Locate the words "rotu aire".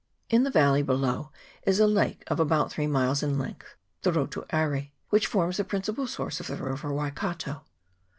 4.11-4.87